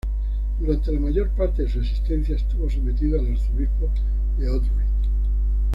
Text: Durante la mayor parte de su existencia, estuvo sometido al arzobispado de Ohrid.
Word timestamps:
Durante 0.59 0.91
la 0.91 0.99
mayor 0.99 1.29
parte 1.29 1.61
de 1.61 1.69
su 1.69 1.77
existencia, 1.79 2.35
estuvo 2.35 2.67
sometido 2.67 3.19
al 3.19 3.27
arzobispado 3.33 3.91
de 4.35 4.49
Ohrid. 4.49 4.71